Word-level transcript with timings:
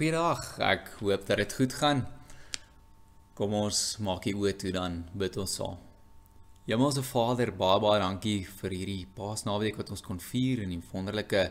Goeiedag. 0.00 0.54
Ek 0.64 0.86
hoop 1.02 1.26
dat 1.28 1.36
dit 1.42 1.52
goed 1.52 1.74
gaan. 1.76 1.98
Kom 3.36 3.52
ons 3.52 3.98
maak 4.00 4.22
die 4.24 4.32
oë 4.32 4.54
toe 4.56 4.70
dan 4.72 4.94
bid 5.12 5.34
ons 5.42 5.58
saam. 5.58 5.74
Hemelse 6.64 7.02
Vader, 7.04 7.52
baie 7.52 7.82
baie 7.84 7.98
dankie 8.00 8.38
vir 8.62 8.76
hierdie 8.78 9.02
Paasnaweek 9.18 9.76
wat 9.76 9.92
ons 9.92 10.00
kon 10.00 10.22
vier 10.30 10.62
en 10.64 10.72
die 10.72 10.80
wonderlike 10.94 11.42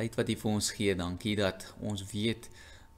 tyd 0.00 0.16
wat 0.16 0.32
U 0.32 0.38
vir 0.46 0.52
ons 0.54 0.72
gee. 0.78 0.96
Dankie 0.96 1.36
dat 1.42 1.68
ons 1.84 2.06
weet 2.08 2.48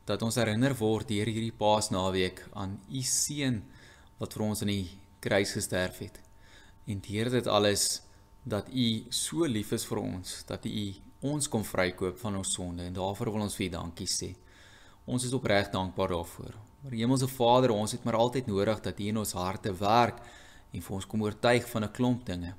dat 0.07 0.22
ons 0.22 0.38
herinner 0.38 0.79
word 0.79 1.11
deur 1.11 1.32
hierdie 1.34 1.59
Paasnaweek 1.64 2.45
aan 2.55 2.79
U 2.87 3.03
seun 3.11 3.64
wat 4.23 4.39
vir 4.39 4.48
ons 4.53 4.62
aan 4.62 4.75
die 4.77 4.87
kruis 5.18 5.59
gesterf 5.59 5.98
het. 6.07 6.23
En 6.87 7.03
deur 7.11 7.34
dit 7.41 7.55
alles 7.59 8.05
dat 8.46 8.71
U 8.71 8.89
so 9.11 9.50
lief 9.50 9.75
is 9.75 9.91
vir 9.91 10.05
ons, 10.07 10.41
dat 10.46 10.71
U 10.71 10.89
ons 11.34 11.50
kom 11.50 11.66
vrykoop 11.75 12.23
van 12.23 12.39
ons 12.39 12.59
sonde 12.61 12.87
en 12.87 13.00
daarvoor 13.03 13.34
wil 13.34 13.50
ons 13.50 13.59
vir 13.59 13.73
U 13.73 13.75
dankie 13.80 14.12
sê. 14.21 14.37
Ons 15.07 15.25
is 15.25 15.32
opreg 15.32 15.70
dankbaar 15.70 16.09
daarvoor. 16.09 16.55
Maar 16.83 16.92
Hemelse 16.92 17.28
Vader, 17.30 17.70
ons 17.70 17.92
het 17.92 18.05
maar 18.05 18.19
altyd 18.19 18.46
nodig 18.46 18.80
dat 18.83 19.01
U 19.01 19.05
in 19.06 19.19
ons 19.23 19.32
harte 19.38 19.73
werk 19.79 20.19
en 20.73 20.82
vir 20.82 20.95
ons 20.96 21.06
kom 21.06 21.23
oortuig 21.23 21.69
van 21.70 21.84
'n 21.84 21.92
klomp 21.92 22.27
dinge. 22.27 22.55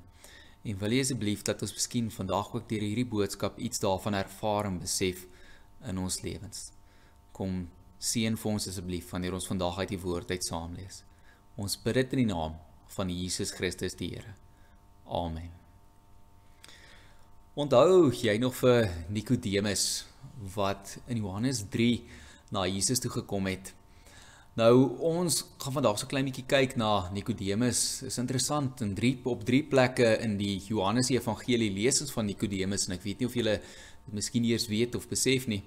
En 0.64 0.78
wil 0.78 0.92
U 0.92 1.00
asseblief 1.00 1.42
dat 1.42 1.62
ons 1.62 1.72
miskien 1.72 2.10
vandag 2.10 2.54
ook 2.54 2.68
deur 2.68 2.80
hierdie 2.80 3.06
boodskap 3.06 3.58
iets 3.58 3.78
daarvan 3.78 4.14
ervaar 4.14 4.64
en 4.64 4.78
besef 4.78 5.26
in 5.84 5.98
ons 5.98 6.20
lewens. 6.22 6.72
Kom 7.32 7.68
seën 7.98 8.36
vir 8.36 8.52
ons 8.52 8.68
asseblief 8.68 9.10
wanneer 9.10 9.34
ons 9.34 9.46
vandag 9.46 9.78
uit 9.78 9.88
die 9.88 10.00
woord 10.00 10.30
uit 10.30 10.44
saam 10.44 10.74
lees. 10.74 11.04
Ons 11.56 11.76
bid 11.76 11.94
dit 11.94 12.12
in 12.12 12.18
die 12.18 12.34
naam 12.34 12.56
van 12.86 13.10
Jesus 13.10 13.50
Christus 13.50 13.94
die 13.94 14.08
Here. 14.08 14.34
Amen. 15.06 15.50
Onthou 17.58 18.12
jy 18.14 18.36
nog 18.38 18.54
vir 18.54 18.88
Nikodemus 19.08 20.06
wat 20.54 20.98
in 21.06 21.16
Johannes 21.16 21.64
na 22.50 22.66
Jesus 22.66 23.00
toe 23.00 23.10
gekom 23.10 23.46
het. 23.46 23.72
Nou 24.58 24.98
ons 25.06 25.44
gaan 25.62 25.74
vandag 25.76 26.00
so 26.00 26.10
klein 26.10 26.26
bietjie 26.26 26.46
kyk 26.50 26.74
na 26.80 27.10
Nikodemus. 27.14 28.02
Is 28.08 28.18
interessant 28.18 28.80
in 28.82 28.94
drie 28.98 29.12
op 29.22 29.44
drie 29.46 29.62
plekke 29.62 30.16
in 30.24 30.34
die 30.40 30.56
Johannes 30.66 31.12
Evangelie 31.14 31.70
lees 31.70 32.00
ons 32.02 32.10
van 32.10 32.26
Nikodemus 32.26 32.88
en 32.88 32.96
ek 32.96 33.04
weet 33.04 33.22
nie 33.22 33.28
of 33.28 33.36
julle 33.38 33.60
dit 33.60 34.16
miskien 34.16 34.48
eers 34.48 34.66
weet 34.66 34.98
of 34.98 35.06
besef 35.10 35.46
nie. 35.46 35.60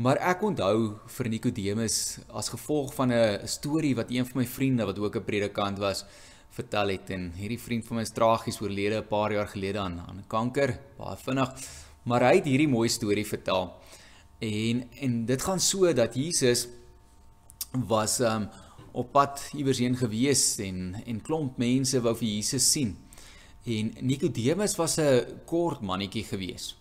Maar 0.00 0.18
ek 0.32 0.42
onthou 0.42 0.96
vir 1.18 1.30
Nikodemus 1.30 2.18
as 2.34 2.50
gevolg 2.50 2.94
van 2.96 3.12
'n 3.12 3.46
storie 3.46 3.94
wat 3.94 4.10
een 4.10 4.26
van 4.26 4.42
my 4.42 4.46
vriende 4.46 4.86
wat 4.86 4.98
ook 4.98 5.16
'n 5.16 5.24
predikant 5.24 5.78
was 5.78 6.04
vertel 6.50 6.88
het 6.88 7.10
en 7.10 7.30
hierdie 7.36 7.60
vriend 7.60 7.86
van 7.86 7.96
my 7.96 8.02
is 8.02 8.10
tragies 8.10 8.60
oorlede 8.60 9.02
'n 9.02 9.08
paar 9.08 9.32
jaar 9.32 9.48
gelede 9.48 9.78
aan 9.78 10.00
aan 10.00 10.24
kanker, 10.26 10.78
baie 10.98 11.16
vinnig. 11.16 11.54
Maar 12.02 12.20
hy 12.20 12.34
het 12.36 12.44
hierdie 12.44 12.68
mooi 12.68 12.88
storie 12.88 13.26
vertel. 13.26 13.74
En 14.40 14.84
en 15.00 15.24
dit 15.28 15.42
gaan 15.42 15.60
so 15.60 15.92
dat 15.92 16.14
Jesus 16.16 16.68
was 17.86 18.18
um 18.24 18.48
op 18.92 19.12
pad 19.12 19.50
iewers 19.54 19.78
heen 19.78 19.96
gewees 19.96 20.58
en 20.58 20.96
en 21.06 21.22
klomp 21.22 21.58
mense 21.60 22.00
wou 22.00 22.14
vir 22.16 22.28
Jesus 22.28 22.70
sien. 22.72 22.96
En 23.68 23.92
Nikodemus 24.00 24.76
was 24.76 24.96
'n 24.98 25.40
kort 25.44 25.80
mannetjie 25.80 26.24
gewees. 26.24 26.76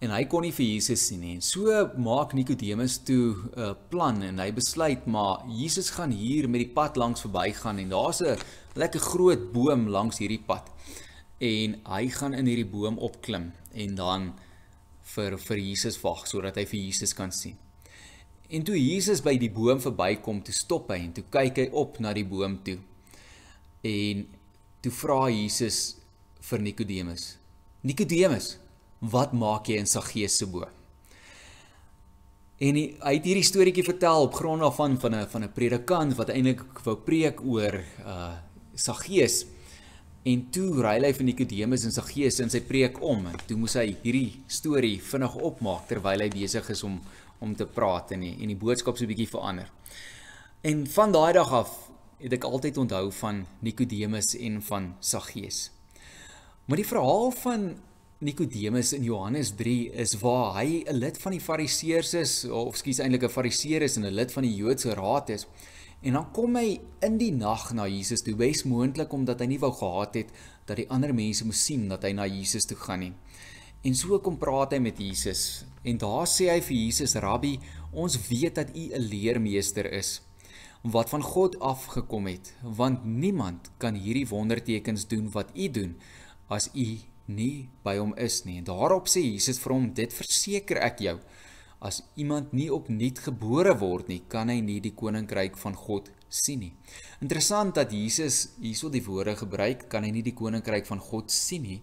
En 0.00 0.10
hy 0.10 0.24
kon 0.24 0.42
nie 0.42 0.52
vir 0.52 0.66
Jesus 0.66 1.06
sien 1.06 1.20
nie. 1.20 1.34
En 1.34 1.40
so 1.40 1.90
maak 1.96 2.32
Nikodemus 2.32 2.98
toe 3.04 3.36
'n 3.36 3.60
uh, 3.60 3.74
plan 3.88 4.22
en 4.22 4.38
hy 4.38 4.52
besluit 4.52 5.06
maar 5.06 5.44
Jesus 5.48 5.90
gaan 5.90 6.10
hier 6.10 6.48
met 6.48 6.60
die 6.60 6.74
pad 6.74 6.96
langs 6.96 7.20
verbygaan 7.20 7.78
en 7.78 7.88
daar's 7.88 8.20
'n 8.20 8.38
lekker 8.74 9.00
groot 9.00 9.52
boom 9.52 9.88
langs 9.88 10.18
hierdie 10.18 10.42
pad. 10.46 10.70
En 11.38 11.80
hy 11.84 12.08
gaan 12.08 12.34
in 12.34 12.46
hierdie 12.46 12.70
boom 12.70 12.98
opklim 12.98 13.52
en 13.72 13.94
dan 13.94 14.32
vir 15.14 15.36
vir 15.38 15.58
Jesus 15.58 15.98
wag 16.02 16.26
sodat 16.26 16.56
hy 16.56 16.64
vir 16.70 16.80
Jesus 16.80 17.14
kan 17.16 17.32
sien. 17.34 17.56
En 18.50 18.64
toe 18.66 18.74
Jesus 18.74 19.22
by 19.22 19.36
die 19.38 19.50
boom 19.50 19.78
verbykom, 19.82 20.42
toe 20.42 20.54
stop 20.54 20.90
hy 20.90 20.98
en 21.04 21.12
toe 21.14 21.24
kyk 21.30 21.58
hy 21.62 21.68
op 21.70 22.00
na 22.02 22.12
die 22.16 22.26
boom 22.26 22.58
toe. 22.66 22.78
En 23.86 24.26
toe 24.82 24.92
vra 24.92 25.28
Jesus 25.30 26.00
vir 26.48 26.58
Nikodemus: 26.58 27.36
"Nikodemus, 27.82 28.56
wat 29.00 29.32
maak 29.32 29.68
jy 29.68 29.78
in 29.78 29.86
Saggeus 29.86 30.38
se 30.38 30.46
boom?" 30.46 30.74
En 32.60 32.76
hy, 32.76 32.82
hy 33.00 33.14
het 33.16 33.24
hierdie 33.24 33.46
storieetjie 33.46 33.86
vertel 33.86 34.26
op 34.26 34.34
grond 34.36 34.60
daarvan 34.60 34.98
van 35.00 35.14
'n 35.14 35.28
van 35.32 35.44
'n 35.44 35.52
predikant 35.52 36.16
wat 36.16 36.28
eintlik 36.28 36.60
wou 36.84 36.96
preek 36.96 37.40
oor 37.40 37.84
uh 38.04 38.36
Saggeus. 38.74 39.46
En 40.28 40.42
toe 40.52 40.82
ry 40.84 40.98
hy 41.00 41.12
vir 41.16 41.24
Nikodemus 41.24 41.86
in 41.88 41.94
sy 41.94 42.02
gees 42.10 42.40
in 42.44 42.50
sy 42.52 42.60
preek 42.60 42.98
om 43.00 43.24
en 43.30 43.38
toe 43.48 43.56
moes 43.56 43.78
hy 43.80 43.86
hierdie 44.02 44.42
storie 44.52 44.98
vinnig 45.00 45.36
opmaak 45.48 45.86
terwyl 45.88 46.20
hy 46.20 46.28
besig 46.34 46.68
is 46.70 46.84
om 46.84 47.00
om 47.40 47.54
te 47.56 47.64
praat 47.64 48.10
en 48.12 48.20
die, 48.20 48.34
en 48.44 48.50
die 48.52 48.58
boodskap 48.60 48.98
so 48.98 49.04
'n 49.04 49.08
bietjie 49.08 49.30
verander. 49.32 49.70
En 50.60 50.86
van 50.86 51.12
daai 51.12 51.32
dag 51.32 51.52
af 51.52 51.70
het 52.20 52.32
ek 52.32 52.44
altyd 52.44 52.76
onthou 52.76 53.10
van 53.10 53.46
Nikodemus 53.64 54.34
en 54.36 54.60
van 54.62 54.94
Saggeus. 55.00 55.70
Maar 56.66 56.76
die 56.76 56.86
verhaal 56.86 57.30
van 57.30 57.80
Nikodemus 58.20 58.92
in 58.92 59.02
Johannes 59.02 59.54
3 59.56 59.92
is 59.92 60.18
waar 60.20 60.60
hy 60.60 60.84
'n 60.84 60.98
lid 61.00 61.16
van 61.16 61.32
die 61.32 61.40
Fariseërs 61.40 62.14
is 62.14 62.44
of 62.44 62.76
skuis 62.76 63.00
eintlik 63.00 63.24
'n 63.24 63.32
Fariseer 63.32 63.82
is 63.82 63.96
en 63.96 64.04
'n 64.04 64.12
lid 64.12 64.32
van 64.32 64.42
die 64.42 64.54
Joodse 64.54 64.94
raad 64.94 65.30
is. 65.30 65.46
En 66.00 66.16
dan 66.16 66.30
kom 66.32 66.56
hy 66.56 66.78
in 67.04 67.18
die 67.20 67.32
nag 67.36 67.66
na 67.76 67.84
Jesus 67.88 68.22
toe, 68.24 68.32
bes 68.38 68.64
moontlik 68.64 69.12
omdat 69.12 69.42
hy 69.42 69.50
nie 69.52 69.60
wou 69.60 69.72
gehad 69.76 70.16
het 70.16 70.30
dat 70.68 70.78
die 70.80 70.88
ander 70.88 71.12
mense 71.12 71.44
moes 71.44 71.60
sien 71.66 71.90
dat 71.90 72.06
hy 72.08 72.14
na 72.16 72.24
Jesus 72.30 72.68
toe 72.68 72.78
gaan 72.80 73.04
nie. 73.04 73.12
En 73.84 73.96
so 73.96 74.16
kom 74.20 74.38
praat 74.40 74.74
hy 74.76 74.80
met 74.84 74.98
Jesus 75.00 75.64
en 75.88 76.00
daar 76.00 76.28
sê 76.28 76.50
hy 76.52 76.58
vir 76.64 76.76
Jesus: 76.76 77.16
"Rabbi, 77.16 77.54
ons 77.92 78.16
weet 78.28 78.54
dat 78.54 78.72
U 78.76 78.84
'n 78.92 79.08
leermeester 79.12 79.86
is 79.92 80.20
wat 80.82 81.10
van 81.10 81.22
God 81.22 81.58
afgekom 81.60 82.26
het, 82.26 82.54
want 82.62 83.04
niemand 83.04 83.70
kan 83.78 83.94
hierdie 83.94 84.28
wondertekens 84.28 85.06
doen 85.08 85.30
wat 85.32 85.52
U 85.54 85.68
doen 85.68 85.96
as 86.48 86.70
U 86.74 86.98
nie 87.26 87.68
by 87.82 87.96
hom 87.96 88.14
is 88.16 88.44
nie." 88.44 88.58
En 88.58 88.64
daarop 88.64 89.08
sê 89.08 89.20
Jesus 89.20 89.58
vir 89.58 89.72
hom: 89.72 89.92
"Dit 89.94 90.12
verseker 90.12 90.76
ek 90.76 90.98
jou, 90.98 91.18
As 91.80 92.02
iemand 92.20 92.52
nie 92.52 92.68
opnuut 92.68 93.22
gebore 93.24 93.72
word 93.80 94.10
nie, 94.12 94.20
kan 94.28 94.50
hy 94.52 94.58
nie 94.60 94.82
die 94.84 94.92
koninkryk 94.92 95.54
van 95.56 95.72
God 95.72 96.10
sien 96.28 96.60
nie. 96.60 96.74
Interessant 97.24 97.72
dat 97.78 97.94
Jesus 97.96 98.50
hierso 98.60 98.90
die 98.92 99.00
woorde 99.06 99.32
gebruik, 99.40 99.86
kan 99.88 100.04
hy 100.04 100.10
nie 100.12 100.24
die 100.26 100.34
koninkryk 100.36 100.84
van 100.90 101.00
God 101.00 101.32
sien 101.32 101.64
nie, 101.64 101.78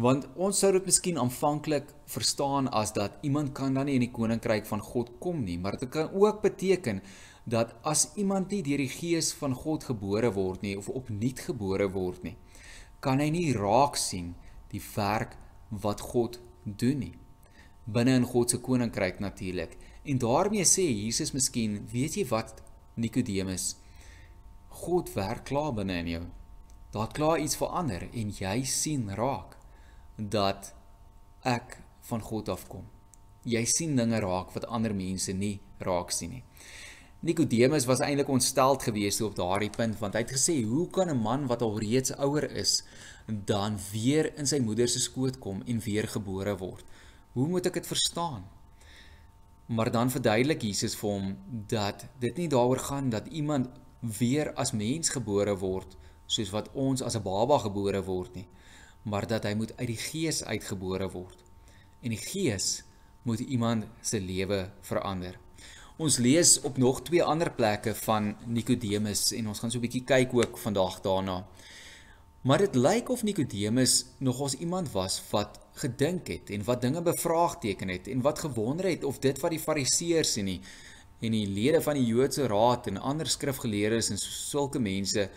want 0.00 0.24
ons 0.40 0.62
sou 0.64 0.70
dit 0.74 0.88
miskien 0.88 1.20
aanvanklik 1.20 1.92
verstaan 2.10 2.70
as 2.72 2.94
dat 2.96 3.18
iemand 3.22 3.52
kan 3.54 3.76
dan 3.76 3.86
nie 3.86 3.98
in 3.98 4.06
die 4.06 4.14
koninkryk 4.16 4.64
van 4.66 4.80
God 4.82 5.12
kom 5.20 5.44
nie, 5.44 5.58
maar 5.60 5.76
dit 5.76 5.92
kan 5.92 6.08
ook 6.08 6.40
beteken 6.42 7.02
dat 7.44 7.74
as 7.84 8.06
iemand 8.16 8.48
nie 8.50 8.62
deur 8.64 8.80
die 8.80 8.90
gees 8.90 9.28
van 9.36 9.52
God 9.52 9.84
gebore 9.90 10.32
word 10.32 10.64
nie 10.64 10.72
of 10.80 10.88
opnuut 10.88 11.44
gebore 11.50 11.90
word 11.92 12.24
nie, 12.24 12.34
kan 13.04 13.20
hy 13.20 13.28
nie 13.28 13.52
raak 13.52 14.00
sien 14.00 14.32
die 14.72 14.82
werk 14.96 15.36
wat 15.84 16.00
God 16.00 16.40
doen 16.64 17.04
nie 17.04 17.12
binne 17.84 18.14
in 18.16 18.24
God 18.24 18.50
se 18.50 18.58
koninkryk 18.58 19.20
natuurlik. 19.20 19.76
En 20.04 20.18
daarmee 20.18 20.64
sê 20.64 20.84
Jesus 20.84 21.32
miskien, 21.32 21.82
weet 21.92 22.16
jy 22.16 22.26
wat 22.28 22.62
Nikodemus? 22.94 23.76
God 24.84 25.12
werk 25.14 25.44
klaar 25.48 25.72
binne 25.74 25.98
in 26.02 26.08
jou. 26.08 26.24
Daar 26.94 27.12
klaar 27.12 27.40
iets 27.42 27.56
verander 27.58 28.08
en 28.12 28.32
jy 28.38 28.56
sien 28.68 29.08
raak 29.18 29.56
dat 30.16 30.72
ek 31.42 31.78
van 32.08 32.22
God 32.22 32.48
afkom. 32.48 32.84
Jy 33.44 33.64
sien 33.68 33.96
dinge 33.96 34.20
raak 34.22 34.54
wat 34.54 34.66
ander 34.72 34.94
mense 34.94 35.32
nie 35.32 35.58
raak 35.84 36.12
sien 36.14 36.38
nie. 36.38 36.44
Nikodemus 37.24 37.86
was 37.88 38.02
eintlik 38.04 38.28
ontsteld 38.28 38.82
geweest 38.84 39.22
op 39.24 39.36
daardie 39.36 39.72
punt 39.72 39.96
want 40.00 40.14
hy 40.14 40.20
het 40.20 40.34
gesê, 40.36 40.62
"Hoe 40.64 40.88
kan 40.90 41.08
'n 41.08 41.22
man 41.22 41.46
wat 41.46 41.62
al 41.62 41.78
reeds 41.78 42.12
ouer 42.16 42.50
is, 42.50 42.82
dan 43.26 43.78
weer 43.92 44.38
in 44.38 44.46
sy 44.46 44.58
moeder 44.58 44.88
se 44.88 45.00
skoot 45.00 45.38
kom 45.38 45.62
en 45.66 45.80
weer 45.80 46.08
gebore 46.08 46.56
word?" 46.56 46.84
Hoe 47.34 47.48
moet 47.50 47.66
ek 47.66 47.80
dit 47.80 47.86
verstaan? 47.86 48.44
Maar 49.66 49.90
dan 49.90 50.10
verduidelik 50.10 50.62
Jesus 50.62 50.94
vir 50.94 51.10
hom 51.10 51.30
dat 51.70 52.04
dit 52.22 52.36
nie 52.38 52.48
daaroor 52.48 52.78
gaan 52.78 53.08
dat 53.10 53.26
iemand 53.26 53.72
weer 54.18 54.52
as 54.54 54.70
mens 54.76 55.10
gebore 55.10 55.56
word 55.58 55.96
soos 56.30 56.52
wat 56.54 56.70
ons 56.72 57.02
as 57.02 57.16
'n 57.16 57.22
baba 57.22 57.58
gebore 57.58 58.02
word 58.04 58.34
nie, 58.34 58.46
maar 59.02 59.26
dat 59.26 59.44
hy 59.44 59.54
moet 59.54 59.76
uit 59.76 59.86
die 59.86 60.02
gees 60.10 60.44
uitgebore 60.44 61.10
word. 61.10 61.38
En 62.02 62.10
die 62.10 62.24
gees 62.32 62.84
moet 63.22 63.40
iemand 63.40 63.84
se 64.00 64.20
lewe 64.20 64.70
verander. 64.80 65.38
Ons 65.96 66.18
lees 66.18 66.60
op 66.60 66.76
nog 66.76 67.02
twee 67.02 67.22
ander 67.22 67.50
plekke 67.50 67.94
van 67.94 68.36
Nikodemus 68.46 69.32
en 69.32 69.48
ons 69.48 69.58
gaan 69.58 69.70
so 69.70 69.78
'n 69.78 69.86
bietjie 69.86 70.04
kyk 70.04 70.34
ook 70.34 70.58
vandag 70.58 71.00
daarna. 71.00 71.46
Maar 72.44 72.58
dit 72.58 72.74
lyk 72.74 73.08
of 73.08 73.22
Nikodemus 73.22 74.04
nogals 74.18 74.54
iemand 74.54 74.90
was 74.92 75.22
wat 75.30 75.60
gedink 75.72 76.26
het 76.28 76.50
en 76.50 76.64
wat 76.64 76.80
dinge 76.80 77.02
bevraagteken 77.02 77.88
het 77.88 78.08
en 78.08 78.20
wat 78.20 78.38
gewonder 78.38 78.84
het 78.84 79.04
of 79.04 79.18
dit 79.18 79.40
wat 79.40 79.50
die 79.50 79.60
fariseërs 79.60 80.36
en 80.36 80.50
die 80.52 80.60
en 81.24 81.32
die 81.32 81.48
lede 81.48 81.80
van 81.80 81.96
die 81.96 82.04
Joodse 82.04 82.44
raad 82.46 82.90
en 82.92 83.00
ander 83.00 83.26
skrifgeleerdes 83.32 84.10
en 84.12 84.20
sulke 84.20 84.78
mense 84.78 85.30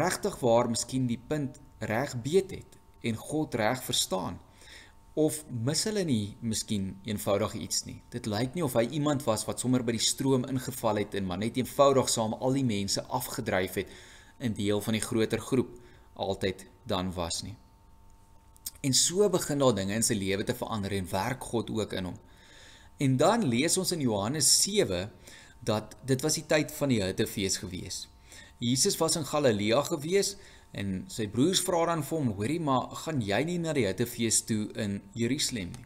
regtig 0.00 0.40
waar 0.40 0.72
miskien 0.72 1.04
die 1.06 1.20
punt 1.28 1.60
reg 1.78 2.16
beet 2.24 2.56
het 2.56 2.80
en 3.04 3.20
God 3.20 3.54
reg 3.60 3.84
verstaan 3.84 4.40
of 5.12 5.42
mis 5.50 5.84
hulle 5.84 6.08
nie 6.08 6.36
miskien 6.40 6.94
eenvoudig 7.04 7.52
iets 7.60 7.84
nie? 7.84 8.00
Dit 8.08 8.24
lyk 8.32 8.56
nie 8.56 8.64
of 8.64 8.80
hy 8.80 8.88
iemand 8.96 9.28
was 9.28 9.44
wat 9.44 9.60
sommer 9.60 9.84
by 9.84 9.98
die 10.00 10.08
stroom 10.08 10.48
ingeval 10.48 11.04
het 11.04 11.20
en 11.20 11.28
maar 11.28 11.44
net 11.44 11.60
eenvoudig 11.60 12.08
saam 12.08 12.40
al 12.40 12.56
die 12.56 12.64
mense 12.64 13.04
afgedryf 13.04 13.82
het 13.82 13.92
in 14.40 14.56
deel 14.56 14.80
van 14.80 14.96
die 14.96 15.04
groter 15.04 15.50
groep 15.52 15.82
altyd 16.16 16.66
dan 16.84 17.12
was 17.14 17.42
nie. 17.42 17.56
En 18.80 18.94
so 18.94 19.28
begin 19.30 19.58
daar 19.58 19.74
dinge 19.74 19.94
in 19.94 20.04
sy 20.06 20.14
lewe 20.14 20.44
te 20.44 20.54
verander 20.54 20.92
en 20.92 21.08
werk 21.10 21.44
God 21.52 21.70
ook 21.70 21.92
in 21.92 22.10
hom. 22.10 22.18
En 22.96 23.16
dan 23.16 23.44
lees 23.44 23.76
ons 23.76 23.92
in 23.92 24.00
Johannes 24.00 24.48
7 24.62 25.10
dat 25.60 25.96
dit 26.06 26.22
was 26.22 26.36
die 26.38 26.46
tyd 26.46 26.72
van 26.72 26.92
die 26.92 27.02
Hittefees 27.02 27.56
gewees. 27.62 28.06
Jesus 28.58 28.96
was 28.96 29.16
in 29.16 29.26
Galilea 29.26 29.82
gewees 29.82 30.36
En 30.76 31.04
sy 31.08 31.24
broers 31.32 31.62
vra 31.64 31.86
dan 31.88 32.02
vir 32.04 32.18
hom: 32.18 32.32
"Hoorie, 32.36 32.60
maar 32.60 32.90
gaan 33.04 33.20
jy 33.24 33.42
nie 33.48 33.58
na 33.58 33.72
die 33.72 33.86
Hittefees 33.86 34.42
toe 34.44 34.68
in 34.74 35.00
Jerusalem 35.14 35.72
nie?" 35.72 35.84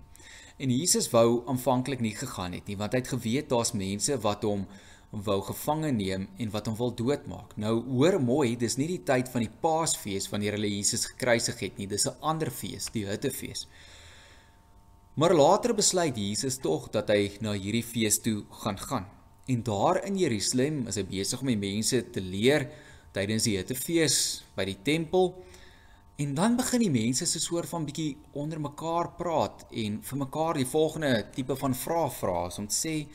En 0.61 0.71
Jesus 0.71 1.09
wou 1.11 1.43
aanvanklik 1.49 2.01
nie 2.01 2.15
gegaan 2.15 2.53
het 2.53 2.67
nie, 2.67 2.77
want 2.77 2.93
hy 2.93 2.99
het 2.99 3.15
geweet 3.15 3.49
daar's 3.49 3.73
mense 3.73 4.19
wat 4.21 4.43
hom 4.45 4.67
wou 5.11 5.41
gevange 5.43 5.91
neem 5.91 6.29
en 6.39 6.51
wat 6.55 6.69
hom 6.71 6.77
wil 6.79 6.93
doodmaak. 6.95 7.57
Nou 7.59 7.81
hoor 7.89 8.21
mooi, 8.23 8.55
dis 8.57 8.77
nie 8.79 8.87
die 8.93 9.03
tyd 9.03 9.31
van 9.33 9.43
die 9.43 9.53
Paasfees 9.63 10.29
wanneer 10.31 10.55
hulle 10.55 10.71
Jesus 10.71 11.09
gekruisig 11.11 11.59
het 11.65 11.79
nie, 11.79 11.87
dis 11.87 12.07
'n 12.07 12.15
ander 12.21 12.51
fees, 12.51 12.91
die 12.95 13.07
Hittefees. 13.07 13.67
Maar 15.15 15.35
later 15.35 15.75
besluit 15.75 16.17
Jesus 16.17 16.59
tog 16.59 16.91
dat 16.91 17.09
hy 17.09 17.39
na 17.41 17.53
hierdie 17.53 17.83
fees 17.83 18.21
toe 18.21 18.45
gaan 18.63 18.79
gaan. 18.79 19.07
En 19.47 19.63
daar 19.63 20.05
in 20.07 20.17
Jerusalem 20.17 20.87
is 20.87 20.95
hy 20.95 21.05
besig 21.05 21.41
om 21.41 21.47
die 21.47 21.57
mense 21.57 22.11
te 22.11 22.21
leer 22.21 22.71
tydens 23.13 23.45
die 23.45 23.57
Hittefees 23.57 24.45
by 24.55 24.65
die 24.65 24.79
tempel. 24.83 25.35
En 26.17 26.35
dan 26.35 26.57
begin 26.57 26.81
die 26.81 26.91
mense 26.91 27.27
se 27.27 27.41
soort 27.41 27.69
van 27.69 27.85
bietjie 27.85 28.17
onder 28.33 28.61
mekaar 28.61 29.11
praat 29.19 29.67
en 29.73 30.03
vir 30.03 30.19
mekaar 30.19 30.55
die 30.55 30.67
volgende 30.67 31.31
tipe 31.35 31.57
van 31.57 31.75
vrae 31.75 32.11
vra 32.11 32.49
om 32.59 32.67
te 32.69 32.75
sê 32.75 33.07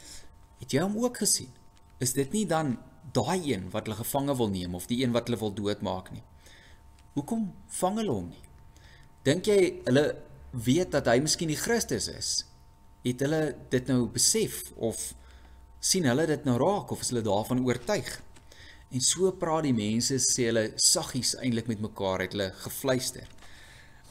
het 0.60 0.74
jy 0.74 0.82
hom 0.82 0.98
ook 0.98 1.18
gesien? 1.18 1.65
Is 2.04 2.14
dit 2.16 2.32
nie 2.36 2.46
dan 2.48 2.76
daai 3.16 3.40
een 3.48 3.70
wat 3.72 3.88
hulle 3.88 4.02
gevange 4.02 4.36
wil 4.36 4.50
neem 4.52 4.76
of 4.76 4.88
die 4.92 5.02
een 5.04 5.14
wat 5.16 5.30
hulle 5.30 5.40
wil 5.40 5.54
doodmaak 5.56 6.12
nie? 6.12 6.24
Hoekom 7.16 7.48
vang 7.80 8.02
hulle 8.02 8.12
hom 8.12 8.28
nie? 8.34 8.44
Dink 9.24 9.48
jy 9.48 9.60
hulle 9.86 10.06
weet 10.66 10.92
dat 10.92 11.08
hy 11.08 11.22
miskien 11.24 11.52
die 11.52 11.60
Christus 11.60 12.10
is? 12.12 12.32
Het 13.06 13.24
hulle 13.24 13.56
dit 13.72 13.88
nou 13.88 14.04
besef 14.12 14.74
of 14.76 15.14
sien 15.80 16.08
hulle 16.10 16.26
dit 16.28 16.46
nou 16.48 16.58
raak 16.60 16.92
of 16.92 17.06
is 17.06 17.14
hulle 17.14 17.24
daarvan 17.24 17.64
oortuig? 17.64 18.12
En 18.92 19.02
so 19.02 19.32
praat 19.40 19.66
die 19.66 19.76
mense 19.76 20.20
sê 20.24 20.50
hulle 20.50 20.68
saggies 20.82 21.34
eintlik 21.40 21.72
met 21.72 21.82
mekaar 21.84 22.26
het 22.26 22.36
hulle 22.36 22.52
gefluister. 22.66 23.30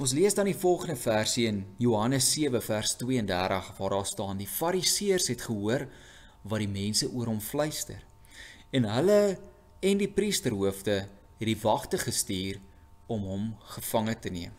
Ons 0.00 0.16
lees 0.16 0.34
dan 0.34 0.48
die 0.48 0.56
volgende 0.58 0.96
versie 0.98 1.44
in 1.46 1.60
Johannes 1.78 2.32
7 2.32 2.64
vers 2.64 2.96
32 2.98 3.68
waar 3.76 3.94
daar 3.94 4.08
staan 4.08 4.40
die 4.40 4.50
Fariseërs 4.50 5.28
het 5.30 5.44
gehoor 5.46 5.86
wat 6.44 6.60
die 6.62 6.70
mense 6.70 7.08
oor 7.10 7.30
hom 7.32 7.40
fluister. 7.40 8.02
En 8.70 8.86
hulle 8.88 9.38
en 9.84 10.00
die 10.00 10.10
priesterhoofde 10.10 10.96
het 11.04 11.48
die 11.48 11.58
wagte 11.60 11.98
gestuur 11.98 12.60
om 13.06 13.24
hom 13.28 13.48
gevange 13.76 14.14
te 14.20 14.30
neem. 14.32 14.52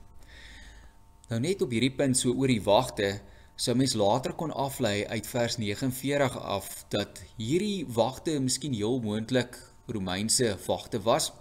Nou 1.30 1.40
net 1.42 1.62
op 1.66 1.72
hierdie 1.74 1.94
punt 1.94 2.18
so 2.18 2.34
oor 2.34 2.52
die 2.52 2.62
wagte 2.62 3.16
sou 3.56 3.76
mens 3.78 3.96
later 3.96 4.36
kon 4.36 4.52
aflei 4.52 5.06
uit 5.08 5.28
vers 5.28 5.58
49 5.58 6.36
af 6.38 6.68
dat 6.94 7.22
hierdie 7.38 7.86
wagte 7.88 8.36
miskien 8.44 8.76
heel 8.76 9.00
moontlik 9.02 9.56
Romeinse 9.88 10.58
wagte 10.68 11.02
was 11.02 11.31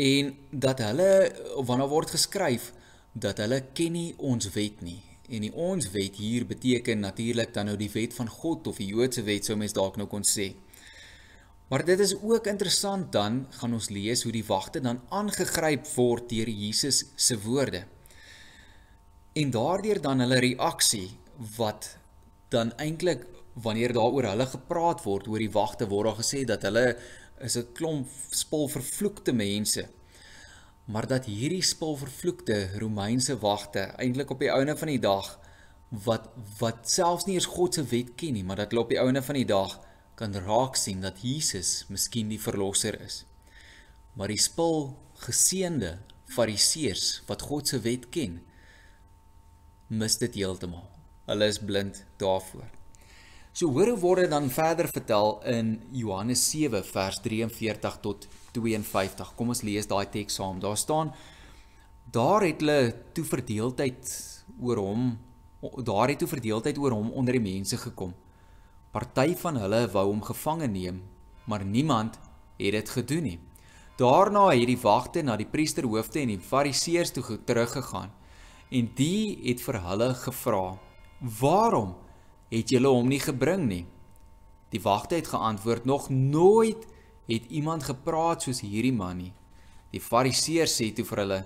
en 0.00 0.32
dat 0.50 0.80
hulle 0.80 1.10
wanneer 1.68 1.92
word 1.92 2.14
geskryf 2.16 2.70
dat 3.12 3.42
hulle 3.42 3.60
ken 3.76 3.92
nie 3.92 4.14
ons 4.16 4.48
wet 4.56 4.80
nie 4.86 5.02
en 5.30 5.44
die 5.46 5.52
ons 5.54 5.86
wet 5.94 6.18
hier 6.18 6.44
beteken 6.46 7.04
natuurlik 7.04 7.54
dan 7.54 7.70
nou 7.70 7.76
die 7.78 7.90
wet 7.92 8.14
van 8.16 8.28
God 8.28 8.66
of 8.66 8.80
die 8.82 8.90
Joodse 8.90 9.22
wet 9.26 9.46
sou 9.46 9.56
mens 9.58 9.76
dalk 9.76 9.98
nou 10.00 10.08
kon 10.10 10.26
sê. 10.26 10.50
Maar 11.70 11.84
dit 11.86 12.00
is 12.02 12.16
ook 12.18 12.48
interessant 12.50 13.12
dan 13.14 13.44
gaan 13.60 13.76
ons 13.76 13.90
lees 13.94 14.24
hoe 14.26 14.32
die 14.34 14.46
wagte 14.46 14.82
dan 14.82 14.98
aangegryp 15.14 15.86
word 15.94 16.26
deur 16.32 16.50
Jesus 16.50 17.04
se 17.14 17.38
woorde. 17.44 17.84
En 19.38 19.52
daardeur 19.54 20.00
dan 20.02 20.24
hulle 20.24 20.40
reaksie 20.42 21.06
wat 21.56 21.92
dan 22.50 22.74
eintlik 22.82 23.22
wanneer 23.62 23.94
daaroor 23.94 24.32
hulle 24.32 24.48
gepraat 24.50 25.04
word 25.06 25.30
oor 25.30 25.38
die 25.38 25.54
wagte 25.54 25.86
word 25.86 26.10
daar 26.10 26.18
gesê 26.18 26.42
dat 26.48 26.66
hulle 26.66 26.96
is 27.38 27.56
'n 27.56 27.72
klomp 27.72 28.08
spul 28.30 28.68
vervloekte 28.68 29.32
mense 29.32 29.86
maar 30.90 31.06
dat 31.06 31.28
hierdie 31.30 31.62
spul 31.62 31.96
vervloekte 31.96 32.56
Romeinse 32.82 33.36
wagte 33.38 33.86
eintlik 34.02 34.30
op 34.34 34.42
die 34.42 34.50
ouene 34.52 34.76
van 34.76 34.90
die 34.90 35.02
dag 35.02 35.36
wat 36.06 36.26
wat 36.58 36.90
selfs 36.90 37.26
nie 37.26 37.38
eens 37.38 37.50
God 37.50 37.78
se 37.78 37.84
wet 37.92 38.14
ken 38.18 38.34
nie 38.38 38.46
maar 38.46 38.62
dat 38.62 38.74
hulle 38.74 38.84
op 38.86 38.92
die 38.94 39.00
ouene 39.02 39.22
van 39.22 39.38
die 39.38 39.48
dag 39.48 39.78
kan 40.20 40.36
raak 40.36 40.76
sien 40.76 41.00
dat 41.00 41.22
Jesus 41.24 41.86
miskien 41.88 42.28
die 42.28 42.40
verlosser 42.40 42.98
is. 43.00 43.22
Maar 44.12 44.28
die 44.28 44.40
spul 44.40 44.90
geseënde 45.24 45.94
fariseërs 46.30 47.22
wat 47.28 47.46
God 47.48 47.70
se 47.72 47.80
wet 47.86 48.10
ken 48.12 48.36
mis 49.88 50.18
dit 50.20 50.36
heeltemal. 50.42 50.84
Hulle 51.30 51.48
is 51.48 51.60
blind 51.64 52.02
daarvoor. 52.20 52.68
So 53.56 53.72
hoor 53.74 53.94
word 54.02 54.28
dan 54.30 54.52
verder 54.52 54.90
vertel 54.92 55.38
in 55.48 55.72
Johannes 55.96 56.44
7 56.52 56.84
vers 56.92 57.22
43 57.24 57.98
tot 58.04 58.28
52. 58.56 59.34
Kom 59.36 59.52
ons 59.52 59.62
lees 59.66 59.88
daai 59.90 60.06
teks 60.10 60.40
saam. 60.40 60.60
Daar 60.60 60.76
staan 60.76 61.14
daar 62.10 62.42
het 62.42 62.58
hulle 62.58 62.94
toe 63.14 63.24
verdeeldheid 63.24 64.08
oor 64.58 64.80
hom 64.82 65.10
daar 65.84 66.08
het 66.08 66.18
toe 66.18 66.28
verdeeldheid 66.28 66.78
oor 66.80 66.96
hom 66.96 67.12
onder 67.12 67.36
die 67.36 67.44
mense 67.44 67.76
gekom. 67.78 68.14
Party 68.90 69.36
van 69.38 69.60
hulle 69.60 69.84
wou 69.92 70.06
hom 70.08 70.22
gevange 70.24 70.66
neem, 70.66 71.02
maar 71.44 71.64
niemand 71.64 72.16
het 72.58 72.72
dit 72.72 72.90
gedoen 72.90 73.22
nie. 73.22 73.38
Daarna 74.00 74.48
het 74.50 74.66
die 74.66 74.80
wagte 74.80 75.22
na 75.22 75.36
die 75.36 75.46
priesterhoofde 75.46 76.22
en 76.22 76.32
die 76.32 76.40
fariseërs 76.40 77.12
toe 77.12 77.38
teruggegaan 77.44 78.10
en 78.70 78.88
die 78.96 79.38
het 79.44 79.60
vir 79.60 79.80
hulle 79.84 80.14
gevra: 80.14 80.78
"Waarom 81.40 81.94
het 82.50 82.70
julle 82.70 82.90
hom 82.90 83.08
nie 83.08 83.20
gebring 83.22 83.66
nie. 83.68 83.84
Die 84.70 84.82
wagte 84.82 85.14
het 85.18 85.30
geantwoord: 85.30 85.84
Nog 85.84 86.08
nooit 86.10 86.86
het 87.30 87.50
iemand 87.50 87.86
gepraat 87.86 88.42
soos 88.42 88.62
hierdie 88.64 88.94
man 88.94 89.20
nie. 89.22 89.32
Die 89.94 90.02
fariseërs 90.02 90.76
sê 90.80 90.90
toe 90.94 91.06
vir 91.06 91.22
hulle: 91.24 91.40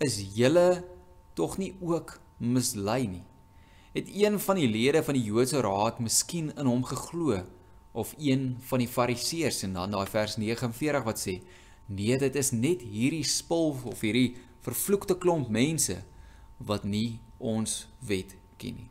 Is 0.00 0.18
julle 0.36 0.82
tog 1.36 1.58
nie 1.60 1.74
ook 1.80 2.18
mislei 2.38 3.06
nie? 3.08 3.24
Het 3.94 4.10
een 4.14 4.38
van 4.40 4.60
die 4.60 4.68
lede 4.70 5.02
van 5.02 5.16
die 5.18 5.26
Joodse 5.26 5.60
raad 5.66 5.98
miskien 6.00 6.52
in 6.56 6.68
hom 6.68 6.84
geglo 6.86 7.40
of 7.92 8.14
een 8.18 8.54
van 8.68 8.78
die 8.78 8.88
fariseërs 8.88 9.64
en 9.66 9.74
dan 9.74 9.96
daai 9.96 10.06
vers 10.06 10.36
49 10.38 11.04
wat 11.04 11.18
sê: 11.18 11.40
Nee, 11.90 12.18
dit 12.18 12.36
is 12.38 12.52
net 12.54 12.84
hierdie 12.86 13.26
spul 13.26 13.74
of 13.84 14.00
hierdie 14.00 14.36
vervloekte 14.62 15.18
klomp 15.18 15.50
mense 15.50 15.98
wat 16.56 16.84
nie 16.84 17.18
ons 17.38 17.88
wet 18.06 18.36
ken 18.60 18.76
nie. 18.76 18.90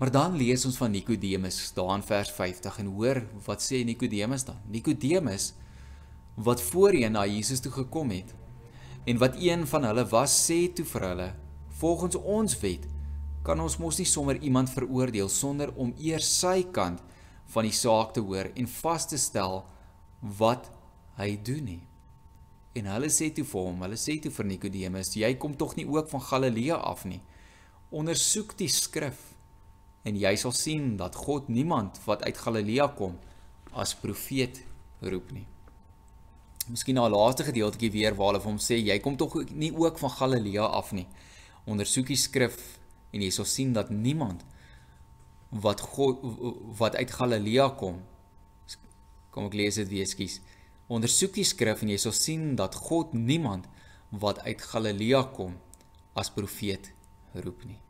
Maar 0.00 0.10
dan 0.10 0.36
lees 0.36 0.64
ons 0.64 0.78
van 0.80 0.90
Nikodemus 0.90 1.58
staan 1.62 2.00
vers 2.02 2.30
50 2.32 2.78
en 2.80 2.86
hoor 2.96 3.18
wat 3.44 3.60
sê 3.60 3.82
Nikodemus 3.84 4.46
dan? 4.48 4.56
Nikodemus 4.64 5.52
wat 6.40 6.62
voorheen 6.70 7.12
na 7.12 7.26
Jesus 7.28 7.60
toe 7.60 7.72
gekom 7.72 8.08
het 8.14 8.32
en 9.04 9.18
wat 9.20 9.36
een 9.36 9.66
van 9.68 9.84
hulle 9.84 10.06
was 10.08 10.32
sê 10.46 10.72
toe 10.72 10.86
vir 10.88 11.04
hulle 11.04 11.26
volgens 11.82 12.16
ons 12.16 12.56
wet 12.62 12.86
kan 13.44 13.60
ons 13.60 13.76
mos 13.76 13.98
nie 14.00 14.08
sommer 14.08 14.40
iemand 14.40 14.72
veroordeel 14.72 15.28
sonder 15.28 15.72
om 15.76 15.92
eers 15.98 16.30
sy 16.38 16.62
kant 16.72 17.02
van 17.52 17.68
die 17.68 17.76
saak 17.76 18.14
te 18.16 18.24
hoor 18.24 18.48
en 18.54 18.72
vas 18.80 19.04
te 19.10 19.18
stel 19.20 19.60
wat 20.40 20.70
hy 21.18 21.34
doen 21.44 21.64
nie. 21.64 21.82
En 22.76 22.88
hulle 22.94 23.10
sê 23.12 23.28
toe 23.34 23.44
vir 23.44 23.66
hom, 23.66 23.84
hulle 23.84 23.98
sê 24.00 24.16
toe 24.22 24.32
vir 24.32 24.48
Nikodemus, 24.48 25.12
jy 25.16 25.32
kom 25.40 25.56
tog 25.58 25.74
nie 25.76 25.84
ook 25.88 26.08
van 26.12 26.24
Galilea 26.24 26.78
af 26.92 27.04
nie. 27.08 27.20
Ondersoek 27.90 28.54
die 28.60 28.68
skrif 28.70 29.29
en 30.02 30.16
jy 30.16 30.32
sal 30.40 30.52
sien 30.56 30.96
dat 31.00 31.16
God 31.16 31.48
niemand 31.48 32.00
wat 32.06 32.22
uit 32.24 32.38
Galilea 32.38 32.88
kom 32.96 33.18
as 33.72 33.94
profeet 33.94 34.62
roep 35.00 35.32
nie. 35.32 35.46
Miskien 36.68 36.94
na 36.94 37.06
'n 37.08 37.12
laaste 37.12 37.44
gedeeltjie 37.44 37.90
weer 37.90 38.14
waar 38.14 38.32
hulle 38.32 38.40
vir 38.40 38.50
hom 38.50 38.58
sê 38.58 38.76
jy 38.78 38.98
kom 38.98 39.16
tog 39.16 39.34
nie 39.50 39.72
ook 39.72 39.98
van 39.98 40.10
Galilea 40.10 40.64
af 40.64 40.92
nie. 40.92 41.06
Ondersoek 41.66 42.06
die 42.06 42.16
skrif 42.16 42.78
en 43.12 43.22
jy 43.22 43.30
sal 43.30 43.44
sien 43.44 43.72
dat 43.72 43.90
niemand 43.90 44.44
wat 45.50 45.80
God 45.80 46.18
wat 46.78 46.94
uit 46.96 47.10
Galilea 47.10 47.68
kom 47.68 48.02
kom 49.30 49.44
ek 49.46 49.54
lees 49.54 49.74
dit 49.74 49.88
weer 49.88 50.06
skies. 50.06 50.40
Ondersoek 50.88 51.34
die 51.34 51.44
skrif 51.44 51.82
en 51.82 51.88
jy 51.88 51.98
sal 51.98 52.12
sien 52.12 52.56
dat 52.56 52.74
God 52.74 53.12
niemand 53.12 53.66
wat 54.10 54.38
uit 54.38 54.62
Galilea 54.62 55.22
kom 55.22 55.56
as 56.14 56.30
profeet 56.30 56.92
roep 57.34 57.64
nie 57.64 57.89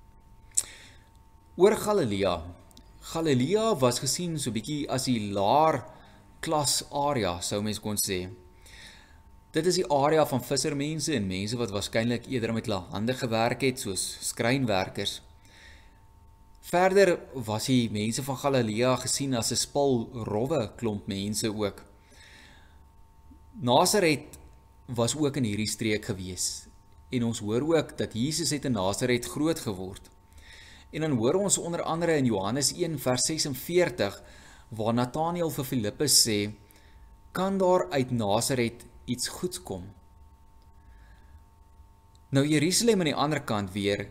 oor 1.61 1.76
Galilea. 1.76 2.38
Galilea 3.12 3.75
was 3.76 3.99
gesien 4.00 4.38
so 4.40 4.49
bietjie 4.49 4.87
as 4.88 5.05
die 5.05 5.29
laer 5.37 5.83
klas 6.40 6.79
area 6.97 7.35
sou 7.45 7.59
mens 7.61 7.81
kon 7.85 7.99
sê. 8.00 8.23
Dit 9.52 9.67
is 9.69 9.76
die 9.76 9.88
area 9.93 10.23
van 10.31 10.40
vissermense 10.40 11.12
en 11.12 11.26
mense 11.29 11.59
wat 11.61 11.75
waarskynlik 11.75 12.31
eerder 12.33 12.55
met 12.57 12.64
hulle 12.64 12.79
hande 12.95 13.12
gewerk 13.19 13.67
het 13.67 13.83
soos 13.85 14.05
skrynwerkers. 14.31 15.19
Verder 16.71 17.12
was 17.35 17.69
die 17.69 17.90
mense 17.93 18.25
van 18.25 18.40
Galilea 18.40 18.95
gesien 19.02 19.37
as 19.37 19.52
'n 19.52 19.61
spul 19.61 20.09
rowwe 20.31 20.62
klomp 20.81 21.07
mense 21.07 21.50
ook. 21.52 21.83
Nasaret 23.61 24.38
was 24.87 25.17
ook 25.17 25.37
in 25.37 25.45
hierdie 25.45 25.69
streek 25.69 26.09
gewees 26.09 26.69
en 27.11 27.25
ons 27.25 27.40
hoor 27.45 27.69
ook 27.76 27.99
dat 27.99 28.14
Jesus 28.14 28.50
het 28.50 28.64
in 28.64 28.73
Nasaret 28.73 29.26
groot 29.26 29.61
geword. 29.61 30.09
En 30.90 31.00
dan 31.00 31.16
hoor 31.16 31.35
ons 31.35 31.59
onder 31.59 31.82
andere 31.82 32.16
in 32.16 32.25
Johannes 32.25 32.73
1 32.75 32.99
vers 32.99 33.23
46 33.23 34.23
waar 34.68 34.94
Nataneel 34.94 35.50
vir 35.50 35.64
Filippus 35.64 36.20
sê: 36.28 36.50
"Kan 37.32 37.59
daar 37.59 37.90
uit 37.90 38.11
Nasaret 38.11 38.87
iets 39.11 39.28
goeds 39.28 39.62
kom. 39.62 39.85
Nou 42.30 42.47
Jerusalem 42.47 43.02
aan 43.02 43.11
die 43.11 43.18
ander 43.18 43.42
kant 43.42 43.73
weer 43.75 44.06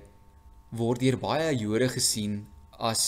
word 0.75 0.99
deur 0.99 1.17
baie 1.21 1.53
Jode 1.55 1.87
gesien 1.93 2.41
as 2.71 3.03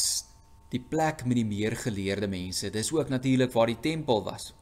die 0.71 0.79
plek 0.79 1.25
met 1.27 1.35
die 1.35 1.47
meer 1.47 1.75
geleerde 1.75 2.29
mense. 2.31 2.71
Dis 2.71 2.93
ook 2.95 3.11
natuurlik 3.11 3.51
waar 3.51 3.67
die 3.67 3.79
tempel 3.83 4.23
was. 4.23 4.53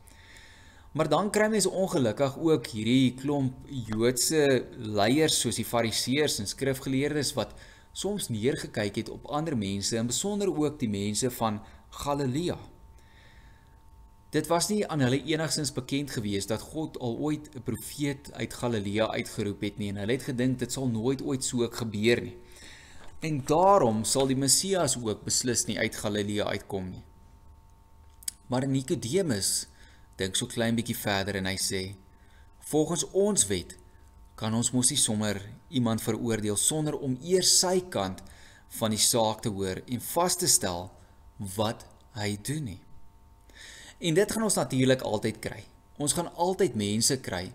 Maar 0.98 1.10
dan 1.12 1.30
kry 1.30 1.52
mense 1.54 1.70
ongelukkig 1.70 2.38
ook 2.42 2.72
hierdie 2.74 3.14
klomp 3.20 3.70
Joodse 3.70 4.42
leiers 4.82 5.38
soos 5.38 5.60
die 5.62 5.68
Fariseërs 5.70 6.40
en 6.42 6.50
skrifgeleerdes 6.50 7.36
wat 7.38 7.54
soms 7.92 8.30
neergekyk 8.30 8.96
het 8.96 9.10
op 9.10 9.26
ander 9.26 9.58
mense 9.58 9.98
en 9.98 10.08
besonder 10.08 10.52
ook 10.52 10.80
die 10.80 10.90
mense 10.90 11.32
van 11.32 11.62
Galilea. 11.90 12.58
Dit 14.30 14.48
was 14.48 14.68
nie 14.70 14.84
aan 14.88 15.02
hulle 15.02 15.24
enigstens 15.26 15.72
bekend 15.74 16.12
gewees 16.14 16.46
dat 16.46 16.62
God 16.62 17.00
al 17.00 17.18
ooit 17.18 17.50
'n 17.56 17.64
profeet 17.66 18.32
uit 18.34 18.54
Galilea 18.54 19.10
uitgeroep 19.10 19.62
het 19.62 19.78
nie 19.78 19.90
en 19.90 19.96
hulle 19.96 20.12
het 20.12 20.24
gedink 20.24 20.60
dit 20.60 20.72
sal 20.72 20.88
nooit 20.88 21.22
ooit 21.22 21.44
so 21.44 21.68
gebeur 21.72 22.22
nie. 22.22 22.38
En 23.20 23.42
daarom 23.46 24.04
sal 24.04 24.28
die 24.28 24.38
Messias 24.38 24.98
ook 24.98 25.24
beslis 25.24 25.66
nie 25.66 25.80
uit 25.80 25.96
Galilea 25.96 26.46
uitkom 26.46 26.90
nie. 26.90 27.04
Maar 28.48 28.68
Nikodemus 28.68 29.68
dink 30.16 30.36
so 30.36 30.46
klein 30.46 30.76
bietjie 30.76 30.98
verder 30.98 31.36
en 31.36 31.46
hy 31.46 31.58
sê: 31.58 31.96
"Volgens 32.60 33.10
ons 33.12 33.48
wet 33.48 33.78
kan 34.40 34.56
ons 34.56 34.72
mos 34.72 34.90
nie 34.94 35.00
sommer 35.00 35.42
iemand 35.70 36.04
veroordeel 36.04 36.58
sonder 36.58 36.96
om 36.96 37.18
eers 37.20 37.52
sy 37.60 37.82
kant 37.92 38.22
van 38.80 38.94
die 38.96 39.02
saak 39.02 39.44
te 39.44 39.52
hoor 39.52 39.82
en 39.84 40.06
vas 40.14 40.38
te 40.40 40.48
stel 40.48 40.88
wat 41.58 41.84
hy 42.16 42.38
doen 42.48 42.64
nie." 42.74 42.82
En 44.00 44.16
dit 44.16 44.32
gaan 44.32 44.44
ons 44.48 44.56
natuurlik 44.56 45.02
altyd 45.04 45.40
kry. 45.44 45.64
Ons 46.00 46.16
gaan 46.16 46.32
altyd 46.36 46.76
mense 46.80 47.18
kry 47.20 47.50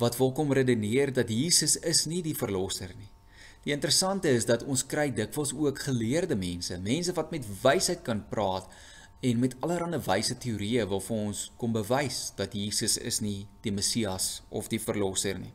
wat 0.00 0.16
wil 0.16 0.32
kom 0.32 0.52
redeneer 0.52 1.12
dat 1.12 1.28
Jesus 1.28 1.76
is 1.76 2.06
nie 2.08 2.22
die 2.24 2.36
verlosser 2.36 2.94
nie. 2.96 3.10
Die 3.62 3.74
interessante 3.74 4.30
is 4.32 4.48
dat 4.48 4.64
ons 4.64 4.86
kry 4.88 5.10
dikwels 5.14 5.52
ook 5.54 5.84
geleerde 5.84 6.34
mense, 6.34 6.78
mense 6.80 7.12
wat 7.14 7.30
met 7.30 7.46
wysheid 7.62 8.00
kan 8.02 8.24
praat 8.30 8.72
en 9.22 9.38
met 9.38 9.54
allerlei 9.60 10.00
wyse 10.02 10.34
teorieë 10.34 10.88
wil 10.90 11.02
vir 11.04 11.18
ons 11.28 11.42
kom 11.60 11.76
bewys 11.76 12.32
dat 12.40 12.56
Jesus 12.58 12.96
is 12.98 13.20
nie 13.22 13.44
die 13.62 13.74
Messias 13.74 14.40
of 14.50 14.72
die 14.72 14.80
verlosser 14.82 15.38
nie. 15.38 15.52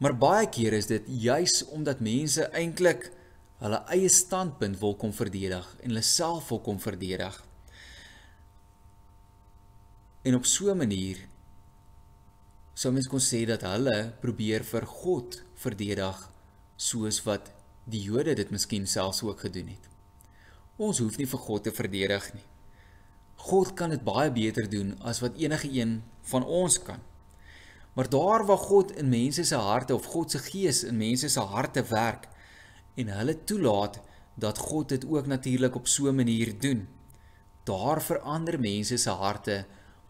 Maar 0.00 0.16
baie 0.16 0.48
keer 0.48 0.72
is 0.72 0.88
dit 0.88 1.04
juis 1.06 1.60
omdat 1.76 2.00
mense 2.00 2.48
eintlik 2.56 3.10
hulle 3.60 3.84
eie 3.92 4.08
standpunt 4.08 4.80
wil 4.80 4.96
kom 4.96 5.12
verdedig 5.12 5.66
en 5.82 5.92
hulle 5.92 6.04
self 6.06 6.48
wil 6.48 6.62
kom 6.64 6.80
verdedig 6.80 7.36
En 10.22 10.34
op 10.34 10.44
so 10.44 10.70
'n 10.70 10.76
manier 10.76 11.18
sou 12.74 12.92
mens 12.92 13.08
kon 13.08 13.20
sê 13.20 13.46
dat 13.46 13.62
hulle 13.62 14.12
probeer 14.20 14.64
vir 14.64 14.86
God 14.86 15.42
verdedig 15.54 16.18
soos 16.76 17.22
wat 17.24 17.50
die 17.84 18.02
Jode 18.02 18.34
dit 18.34 18.50
miskien 18.50 18.86
selfs 18.86 19.22
ook 19.22 19.40
gedoen 19.40 19.68
het. 19.68 19.88
Ons 20.76 20.98
hoef 20.98 21.16
nie 21.16 21.26
vir 21.26 21.38
God 21.38 21.62
te 21.62 21.72
verdedig 21.72 22.34
nie. 22.34 22.44
God 23.36 23.74
kan 23.74 23.90
dit 23.90 24.04
baie 24.04 24.30
beter 24.30 24.70
doen 24.70 24.96
as 25.00 25.20
wat 25.20 25.36
enige 25.36 25.72
een 25.72 26.02
van 26.22 26.44
ons 26.44 26.82
kan. 26.82 27.00
Maar 27.92 28.08
daar 28.08 28.46
waar 28.46 28.58
God 28.58 28.96
in 28.96 29.08
mense 29.08 29.44
se 29.44 29.54
harte 29.54 29.94
of 29.94 30.04
God 30.04 30.30
se 30.30 30.38
gees 30.38 30.84
in 30.84 30.96
mense 30.96 31.28
se 31.28 31.40
harte 31.40 31.82
werk 31.82 32.28
en 32.94 33.08
hulle 33.08 33.44
toelaat 33.44 34.00
dat 34.34 34.58
God 34.58 34.88
dit 34.88 35.06
ook 35.06 35.26
natuurlik 35.26 35.74
op 35.74 35.86
so 35.86 36.08
'n 36.08 36.14
manier 36.14 36.58
doen, 36.58 36.88
daar 37.64 38.02
verander 38.02 38.60
mense 38.60 38.96
se 38.96 39.10
harte 39.10 39.66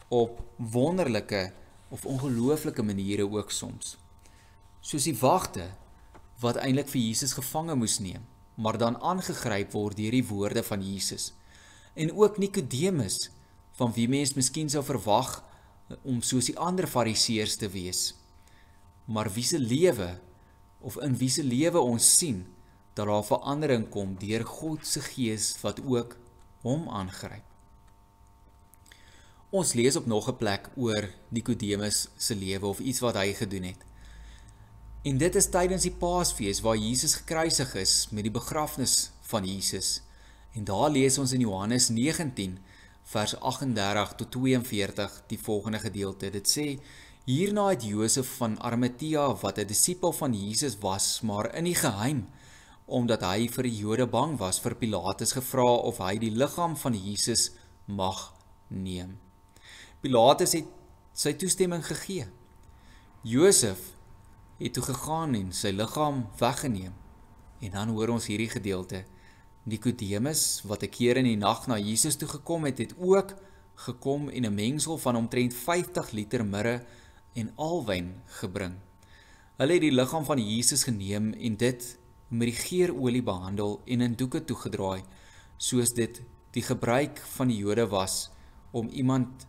op 0.09 0.43
wonderlike 0.57 1.53
of 1.89 2.07
ongelooflike 2.07 2.83
maniere 2.83 3.31
ook 3.31 3.51
soms. 3.51 3.97
Soos 4.81 5.05
die 5.05 5.19
wagte 5.19 5.71
wat 6.41 6.57
eintlik 6.57 6.89
vir 6.89 7.01
Jesus 7.01 7.33
gevange 7.33 7.75
moes 7.75 7.99
neem, 7.99 8.25
maar 8.55 8.79
dan 8.79 9.01
aangegryp 9.01 9.73
word 9.73 9.97
deur 9.97 10.11
die 10.11 10.27
woorde 10.27 10.63
van 10.63 10.83
Jesus. 10.83 11.33
En 11.95 12.13
ook 12.17 12.39
Nikodemus 12.39 13.31
van 13.73 13.93
wie 13.93 14.09
mens 14.09 14.35
miskien 14.35 14.71
sou 14.71 14.85
verwag 14.85 15.50
om 16.03 16.23
soos 16.23 16.51
die 16.51 16.59
ander 16.59 16.87
fariseërs 16.87 17.57
te 17.57 17.69
wees. 17.69 18.15
Maar 19.05 19.33
wie 19.33 19.45
se 19.45 19.59
lewe 19.59 20.19
of 20.81 20.97
in 21.05 21.17
wie 21.21 21.31
se 21.31 21.45
lewe 21.45 21.81
ons 21.81 22.17
sien 22.17 22.47
dat 22.95 23.07
daar 23.07 23.25
verandering 23.25 23.89
kom 23.89 24.17
deur 24.19 24.45
God 24.47 24.87
se 24.87 25.01
gees 25.01 25.53
wat 25.61 25.81
ook 25.85 26.17
hom 26.63 26.89
aangryp. 26.89 27.45
Ons 29.51 29.73
lees 29.75 29.97
op 29.97 30.07
nog 30.07 30.29
'n 30.29 30.37
plek 30.37 30.71
oor 30.77 31.11
Nikodemus 31.29 32.09
se 32.17 32.35
lewe 32.35 32.67
of 32.67 32.79
iets 32.79 33.01
wat 33.01 33.15
hy 33.15 33.33
gedoen 33.35 33.63
het. 33.63 33.83
En 35.03 35.19
dit 35.19 35.35
is 35.35 35.49
tydens 35.49 35.83
die 35.83 35.97
Paasfees 35.97 36.61
waar 36.61 36.77
Jesus 36.77 37.15
gekruisig 37.15 37.75
is 37.75 38.09
met 38.11 38.23
die 38.23 38.33
begrafnis 38.33 39.11
van 39.21 39.45
Jesus. 39.45 40.03
En 40.53 40.65
daar 40.65 40.91
lees 40.91 41.19
ons 41.19 41.33
in 41.33 41.41
Johannes 41.41 41.89
19 41.89 42.59
vers 43.11 43.35
38 43.40 44.12
tot 44.14 44.31
42 44.31 45.23
die 45.26 45.38
volgende 45.38 45.79
gedeelte. 45.83 46.31
Dit 46.31 46.49
sê: 46.49 46.67
Hierna 47.26 47.69
het 47.73 47.85
Josef 47.85 48.37
van 48.38 48.59
Arimatea 48.59 49.35
wat 49.43 49.59
'n 49.59 49.67
disipel 49.67 50.12
van 50.12 50.33
Jesus 50.35 50.79
was, 50.79 51.21
maar 51.21 51.55
in 51.55 51.64
die 51.64 51.75
geheim 51.75 52.29
omdat 52.87 53.23
hy 53.23 53.47
vir 53.49 53.62
die 53.62 53.76
Jode 53.76 54.07
bang 54.07 54.38
was, 54.38 54.59
vir 54.59 54.75
Pilatus 54.75 55.33
gevra 55.33 55.62
of 55.62 55.99
hy 55.99 56.19
die 56.19 56.31
liggaam 56.35 56.76
van 56.76 56.95
Jesus 56.95 57.52
mag 57.87 58.35
neem. 58.69 59.19
Pilatus 60.00 60.52
het 60.52 60.67
sy 61.14 61.33
toestemming 61.38 61.85
gegee. 61.87 62.26
Josef 63.23 63.79
het 64.59 64.75
toe 64.75 64.83
gegaan 64.83 65.35
en 65.35 65.52
sy 65.52 65.71
liggaam 65.71 66.26
weggeneem. 66.40 66.93
En 67.61 67.71
dan 67.71 67.88
hoor 67.95 68.09
ons 68.09 68.26
hierdie 68.26 68.50
gedeelte. 68.50 69.05
Nikodemus 69.64 70.62
wat 70.64 70.83
'n 70.83 70.88
keer 70.88 71.17
in 71.17 71.25
die 71.25 71.37
nag 71.37 71.67
na 71.67 71.79
Jesus 71.79 72.17
toe 72.17 72.29
gekom 72.29 72.64
het, 72.64 72.79
het 72.79 72.95
ook 72.99 73.35
gekom 73.75 74.29
en 74.29 74.45
'n 74.45 74.55
mengsel 74.55 74.99
van 74.99 75.17
omtrent 75.17 75.55
50 75.55 76.11
liter 76.11 76.45
mirre 76.45 76.85
en 77.35 77.52
alwyn 77.57 78.23
gebring. 78.26 78.75
Hulle 79.57 79.73
het 79.73 79.81
die 79.81 79.93
liggaam 79.93 80.25
van 80.25 80.38
Jesus 80.38 80.85
geneem 80.85 81.33
en 81.33 81.57
dit 81.57 81.99
met 82.29 82.49
die 82.49 82.57
geurolie 82.57 83.23
behandel 83.23 83.81
en 83.85 84.00
in 84.00 84.14
doeke 84.14 84.45
toegedraai, 84.45 85.02
soos 85.57 85.93
dit 85.93 86.23
die 86.50 86.62
gebruik 86.62 87.19
van 87.37 87.49
die 87.49 87.57
Jode 87.57 87.87
was 87.90 88.31
om 88.71 88.88
iemand 88.88 89.47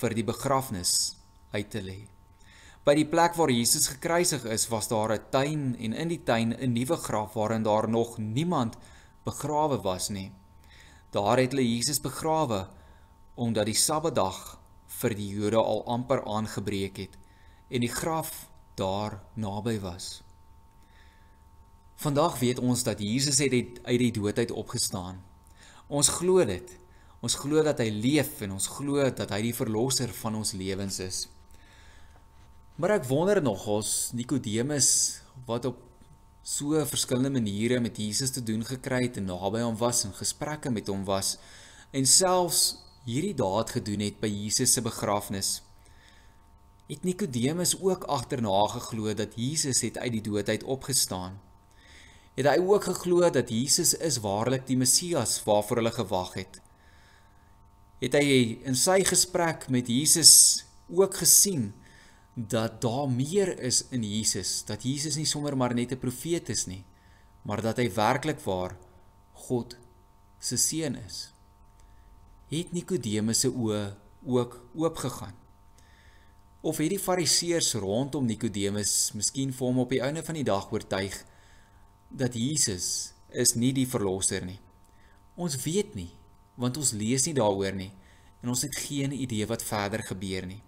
vir 0.00 0.14
die 0.14 0.24
begrafnis 0.24 1.16
uit 1.50 1.70
te 1.70 1.82
lê. 1.82 2.06
By 2.86 2.94
die 2.94 3.08
plek 3.10 3.34
waar 3.34 3.50
Jesus 3.50 3.88
gekruisig 3.90 4.44
is, 4.44 4.68
was 4.70 4.88
daar 4.88 5.12
'n 5.12 5.30
tuin 5.30 5.76
en 5.78 5.92
in 5.92 6.08
die 6.08 6.22
tuin 6.22 6.54
'n 6.54 6.72
nuwe 6.72 6.96
graf 6.96 7.34
waarin 7.34 7.62
daar 7.62 7.88
nog 7.88 8.18
niemand 8.18 8.76
begrawe 9.26 9.80
was 9.84 10.08
nie. 10.14 10.30
Daar 11.14 11.40
het 11.40 11.54
hulle 11.54 11.66
Jesus 11.66 12.00
begrawe 12.02 12.66
omdat 13.36 13.68
die 13.68 13.76
Sabbatdag 13.76 14.56
vir 15.00 15.14
die 15.18 15.28
Jode 15.34 15.60
al 15.60 15.82
amper 15.92 16.22
aangebreek 16.24 17.02
het 17.04 17.18
en 17.68 17.82
die 17.84 17.92
graf 17.92 18.46
daar 18.78 19.18
naby 19.34 19.76
was. 19.82 20.22
Vandag 21.96 22.38
weet 22.38 22.60
ons 22.60 22.84
dat 22.84 23.00
Jesus 23.00 23.38
het 23.40 23.54
uit 23.84 24.00
die 24.00 24.12
dood 24.12 24.38
uit 24.38 24.52
opgestaan. 24.52 25.22
Ons 25.88 26.10
glo 26.18 26.44
dit. 26.44 26.74
Ons 27.24 27.38
glo 27.40 27.62
dat 27.64 27.80
hy 27.80 27.88
leef 27.90 28.42
en 28.44 28.52
ons 28.58 28.68
glo 28.76 29.00
dat 29.10 29.32
hy 29.32 29.40
die 29.48 29.56
verlosser 29.56 30.12
van 30.20 30.36
ons 30.36 30.52
lewens 30.52 31.00
is. 31.00 31.24
Maar 32.76 32.98
ek 32.98 33.08
wonder 33.08 33.40
nog 33.40 33.64
ons 33.72 34.12
Nikodemus 34.12 34.90
wat 35.48 35.64
op 35.72 35.80
so 36.46 36.78
verskillende 36.86 37.32
maniere 37.34 37.80
met 37.82 37.96
Jesus 37.98 38.30
te 38.30 38.42
doen 38.46 38.62
gekry 38.64 39.00
het 39.08 39.16
en 39.18 39.26
naby 39.26 39.64
hom 39.64 39.78
was 39.80 40.04
en 40.06 40.12
gesprekke 40.14 40.70
met 40.70 40.86
hom 40.92 41.02
was 41.08 41.32
en 41.90 42.06
selfs 42.06 42.60
hierdie 43.06 43.34
daad 43.38 43.72
gedoen 43.74 44.04
het 44.06 44.20
by 44.22 44.30
Jesus 44.30 44.72
se 44.74 44.82
begrafnis. 44.82 45.50
Het 46.86 47.02
Nikodemus 47.06 47.74
ook 47.80 48.06
agterna 48.10 48.60
geglo 48.76 49.14
dat 49.14 49.34
Jesus 49.34 49.82
het 49.82 49.98
uit 49.98 50.12
die 50.18 50.22
dood 50.22 50.48
uit 50.48 50.62
opgestaan? 50.62 51.40
Het 52.38 52.46
hy 52.46 52.58
ook 52.62 52.84
geglo 52.84 53.30
dat 53.30 53.50
Jesus 53.50 53.94
is 53.94 54.20
waarlik 54.22 54.66
die 54.66 54.78
Messias 54.78 55.40
waarvoor 55.46 55.82
hulle 55.82 55.94
gewag 55.98 56.34
het? 56.38 56.60
het 58.02 58.16
hy 58.18 58.60
in 58.68 58.76
sy 58.76 59.00
gesprek 59.08 59.70
met 59.72 59.88
Jesus 59.88 60.64
ook 60.92 61.16
gesien 61.22 61.70
dat 62.36 62.80
daar 62.80 63.08
meer 63.08 63.58
is 63.64 63.86
in 63.88 64.02
Jesus, 64.04 64.60
dat 64.68 64.82
Jesus 64.84 65.16
nie 65.16 65.24
sommer 65.24 65.56
maar 65.56 65.74
net 65.74 65.92
'n 65.92 65.98
profeet 65.98 66.48
is 66.48 66.66
nie, 66.66 66.84
maar 67.42 67.62
dat 67.62 67.76
hy 67.76 67.88
werklik 67.92 68.40
waar 68.40 68.76
God 69.32 69.76
se 70.38 70.56
seun 70.56 70.94
is. 70.94 71.32
Het 72.48 72.72
Nikodemus 72.72 73.40
se 73.40 73.48
oë 73.48 73.96
ook 74.24 74.68
oopgegaan? 74.74 75.34
Of 76.60 76.76
het 76.76 76.90
die 76.90 76.98
fariseërs 76.98 77.74
rondom 77.74 78.26
Nikodemus 78.26 79.12
miskien 79.14 79.52
vir 79.52 79.66
hom 79.66 79.78
op 79.78 79.90
die 79.90 80.02
einde 80.02 80.22
van 80.22 80.34
die 80.34 80.44
dag 80.44 80.72
oortuig 80.72 81.24
dat 82.08 82.34
Jesus 82.34 83.12
is 83.30 83.54
nie 83.54 83.72
die 83.72 83.88
verlosser 83.88 84.44
nie? 84.44 84.60
Ons 85.34 85.56
weet 85.62 85.94
nie, 85.94 86.10
want 86.54 86.76
ons 86.76 86.92
lees 86.92 87.24
nie 87.24 87.34
daaroor 87.34 87.72
nie 87.72 87.92
en 88.42 88.48
ons 88.48 88.62
het 88.62 88.76
geen 88.76 89.12
idee 89.12 89.46
wat 89.46 89.62
verder 89.62 90.02
gebeur 90.02 90.46
nie. 90.46 90.62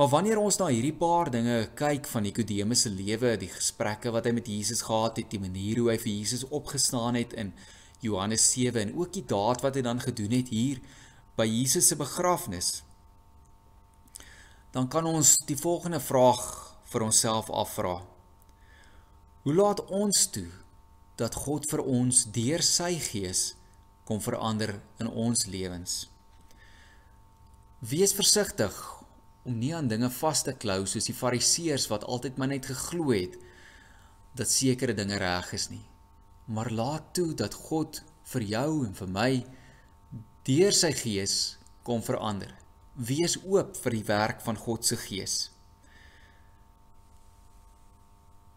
Maar 0.00 0.08
wanneer 0.08 0.38
ons 0.40 0.56
na 0.56 0.70
hierdie 0.72 0.94
paar 0.96 1.28
dinge 1.28 1.58
kyk 1.76 2.06
van 2.08 2.22
Nikodemus 2.24 2.86
se 2.86 2.88
lewe, 2.88 3.34
die 3.36 3.50
gesprekke 3.52 4.08
wat 4.14 4.24
hy 4.24 4.30
met 4.32 4.46
Jesus 4.48 4.80
gehad 4.86 5.18
het, 5.20 5.26
die 5.28 5.40
manier 5.42 5.76
hoe 5.76 5.90
hy 5.90 5.96
vir 6.00 6.14
Jesus 6.14 6.46
opgestaan 6.48 7.18
het 7.18 7.34
in 7.36 7.50
Johannes 8.00 8.46
7 8.54 8.80
en 8.80 8.94
ook 8.96 9.10
die 9.12 9.26
daad 9.28 9.60
wat 9.60 9.74
hy 9.76 9.82
dan 9.84 9.98
gedoen 10.00 10.32
het 10.32 10.48
hier 10.48 10.78
by 11.36 11.44
Jesus 11.44 11.90
se 11.92 11.98
begrafnis, 12.00 12.70
dan 14.72 14.88
kan 14.88 15.04
ons 15.04 15.34
die 15.44 15.58
volgende 15.60 16.00
vraag 16.00 16.46
vir 16.94 17.04
onsself 17.04 17.50
afvra. 17.52 17.98
Hoe 19.44 19.54
laat 19.58 19.82
ons 19.84 20.22
toe 20.32 20.46
dat 21.20 21.36
God 21.44 21.68
vir 21.68 21.82
ons 21.84 22.22
deur 22.32 22.64
sy 22.64 22.94
gees 23.10 23.50
kom 24.08 24.24
verander 24.24 24.78
in 24.96 25.12
ons 25.12 25.44
lewens? 25.44 26.06
Wees 27.84 28.16
versigtig 28.16 28.80
om 29.42 29.56
nie 29.58 29.72
aan 29.74 29.88
dinge 29.88 30.10
vas 30.12 30.42
te 30.44 30.52
klou 30.52 30.82
soos 30.86 31.08
die 31.08 31.16
fariseërs 31.16 31.88
wat 31.92 32.04
altyd 32.04 32.36
maar 32.38 32.52
net 32.52 32.68
geglo 32.68 33.12
het 33.14 33.38
dat 34.36 34.50
sekere 34.52 34.94
dinge 34.94 35.16
reg 35.18 35.52
is 35.56 35.70
nie. 35.70 35.84
Maar 36.50 36.70
laat 36.70 37.14
toe 37.14 37.32
dat 37.34 37.54
God 37.54 38.02
vir 38.32 38.46
jou 38.46 38.70
en 38.86 38.94
vir 38.94 39.10
my 39.10 39.30
deur 40.46 40.76
sy 40.76 40.92
gees 40.96 41.36
kom 41.86 42.02
verander. 42.04 42.52
Wees 42.94 43.38
oop 43.42 43.76
vir 43.80 43.96
die 43.96 44.06
werk 44.06 44.44
van 44.44 44.58
God 44.60 44.84
se 44.86 44.98
gees. 45.00 45.50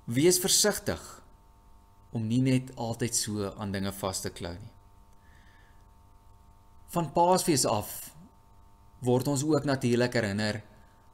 Wees 0.05 0.39
versigtig 0.43 1.01
om 2.13 2.27
nie 2.27 2.41
net 2.43 2.73
altyd 2.75 3.15
so 3.15 3.53
aan 3.57 3.71
dinge 3.73 3.93
vas 3.95 4.21
te 4.21 4.29
klou 4.29 4.53
nie. 4.53 4.73
Van 6.93 7.07
Paasfees 7.15 7.63
af 7.65 8.11
word 9.03 9.27
ons 9.31 9.43
ook 9.47 9.65
natuurlik 9.65 10.13
herinner 10.19 10.61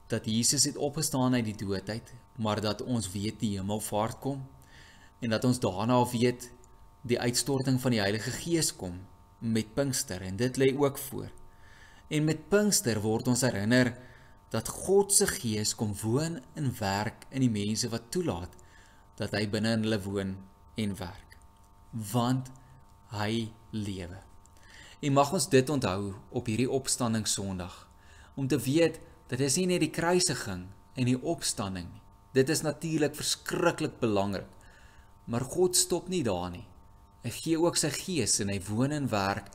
dat 0.10 0.26
Jesus 0.26 0.64
het 0.66 0.78
opgestaan 0.78 1.34
uit 1.34 1.46
die 1.46 1.58
dood 1.58 1.90
uit, 1.90 2.14
maar 2.36 2.62
dat 2.62 2.82
ons 2.82 3.12
weet 3.12 3.40
die 3.40 3.58
hemelvaart 3.58 4.20
kom 4.20 4.42
en 5.20 5.30
dat 5.30 5.44
ons 5.46 5.60
daarna 5.60 6.00
weet 6.10 6.50
die 7.02 7.20
uitstorting 7.20 7.78
van 7.82 7.94
die 7.94 8.02
Heilige 8.02 8.32
Gees 8.32 8.72
kom 8.76 8.98
met 9.40 9.74
Pinkster 9.74 10.22
en 10.22 10.36
dit 10.36 10.58
lê 10.58 10.72
ook 10.78 10.98
voor. 10.98 11.30
En 12.08 12.24
met 12.24 12.48
Pinkster 12.50 13.02
word 13.02 13.28
ons 13.28 13.44
herinner 13.46 13.94
dat 14.50 14.68
God 14.68 15.14
se 15.14 15.28
Gees 15.30 15.76
kom 15.78 15.94
woon 16.02 16.40
en 16.58 16.72
werk 16.80 17.28
in 17.30 17.46
die 17.46 17.54
mense 17.54 17.90
wat 17.94 18.10
toelaat 18.10 18.56
dat 19.20 19.36
hy 19.38 19.46
binne 19.52 19.76
in 19.78 19.86
hulle 19.86 20.02
woon 20.02 20.34
en 20.80 20.96
werk. 20.98 21.38
Want 21.92 22.50
hy 23.14 23.52
lewe. 23.76 24.18
En 25.00 25.14
mag 25.14 25.32
ons 25.34 25.48
dit 25.50 25.70
onthou 25.70 26.16
op 26.36 26.50
hierdie 26.50 26.70
opstanding 26.70 27.28
Sondag 27.28 27.86
om 28.36 28.48
te 28.48 28.58
weet 28.60 29.00
dit 29.30 29.42
is 29.46 29.58
nie 29.60 29.68
net 29.70 29.84
die 29.84 29.94
kruisiging 29.94 30.68
en 31.00 31.08
die 31.08 31.18
opstanding 31.18 31.88
nie. 31.90 32.02
Dit 32.34 32.50
is 32.54 32.62
natuurlik 32.62 33.16
verskriklik 33.18 34.00
belangrik. 34.02 34.50
Maar 35.30 35.46
God 35.46 35.78
stop 35.78 36.10
nie 36.10 36.24
daar 36.26 36.50
nie. 36.54 36.66
Hy 37.24 37.32
gee 37.36 37.60
ook 37.60 37.78
sy 37.78 37.92
gees 37.94 38.40
en 38.42 38.50
hy 38.50 38.60
woon 38.70 38.94
en 38.96 39.10
werk 39.12 39.52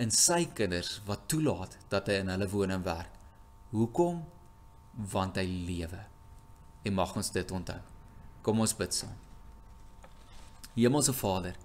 in 0.00 0.12
sy 0.12 0.44
kinders 0.56 0.98
wat 1.08 1.28
toelaat 1.28 1.76
dat 1.92 2.08
hy 2.08 2.20
in 2.20 2.32
hulle 2.32 2.48
woon 2.52 2.74
en 2.76 2.84
werk. 2.84 3.16
Hoekom? 3.72 4.22
Want 5.12 5.38
hy 5.40 5.46
lewe. 5.48 6.00
En 6.84 6.96
mag 6.96 7.16
ons 7.16 7.32
dit 7.32 7.56
onthou. 7.56 7.80
Kom 8.44 8.60
ons 8.60 8.76
bid 8.76 8.96
saam. 8.96 9.16
Hemelse 10.76 11.12
Vader, 11.16 11.56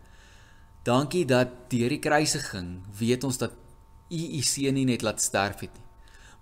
Dankie 0.86 1.24
dat 1.26 1.50
deur 1.72 1.90
die 1.90 2.02
kruisiging 2.02 2.84
weet 2.94 3.24
ons 3.26 3.40
dat 3.42 3.54
U 4.14 4.22
U 4.38 4.42
seun 4.46 4.76
nie 4.78 4.86
net 4.86 5.02
laat 5.02 5.24
sterf 5.24 5.64
het 5.66 5.74
nie, 5.74 5.85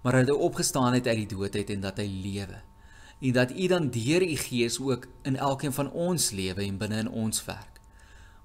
maar 0.04 0.20
dat 0.20 0.34
hy 0.34 0.36
opgestaan 0.46 0.94
het 0.98 1.08
uit 1.08 1.24
die 1.24 1.32
dood 1.36 1.56
uit 1.56 1.70
en 1.72 1.84
dat 1.84 2.00
hy 2.02 2.08
lewe. 2.08 2.60
En 3.24 3.36
dat 3.38 3.52
U 3.56 3.68
dan 3.72 3.90
deur 3.90 4.24
U 4.26 4.36
Gees 4.36 4.80
ook 4.80 5.08
in 5.24 5.36
elkeen 5.36 5.74
van 5.74 5.92
ons 5.92 6.32
lewe 6.36 6.66
en 6.66 6.78
binne 6.78 7.06
in 7.06 7.10
ons 7.10 7.46
werk. 7.46 7.80